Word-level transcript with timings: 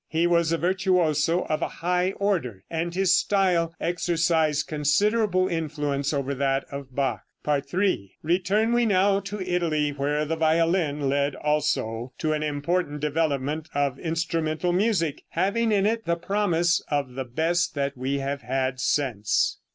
He 0.07 0.25
was 0.25 0.51
a 0.51 0.57
virtuoso 0.57 1.41
of 1.45 1.61
a 1.61 1.67
high 1.67 2.13
order, 2.13 2.63
and 2.71 2.91
his 2.95 3.13
style 3.13 3.71
exercised 3.79 4.65
considerable 4.65 5.47
influence 5.47 6.11
over 6.11 6.33
that 6.33 6.63
of 6.71 6.95
Bach. 6.95 7.21
[Illustration: 7.45 7.61
Fig. 7.63 8.09
50. 8.09 8.09
JOHANN 8.09 8.09
ADAM 8.09 8.23
REINKEN.] 8.23 8.29
III. 8.29 8.35
Return 8.35 8.73
we 8.73 8.85
now 8.87 9.19
to 9.19 9.41
Italy, 9.55 9.89
where 9.91 10.25
the 10.25 10.35
violin 10.35 11.07
led 11.07 11.35
also 11.35 12.13
to 12.17 12.33
an 12.33 12.41
important 12.41 12.99
development 12.99 13.69
of 13.75 13.99
instrumental 13.99 14.73
music, 14.73 15.21
having 15.29 15.71
in 15.71 15.85
it 15.85 16.03
the 16.05 16.15
promise 16.15 16.81
of 16.89 17.13
the 17.13 17.23
best 17.23 17.75
that 17.75 17.95
we 17.95 18.17
have 18.17 18.41
had 18.41 18.79
since. 18.79 19.59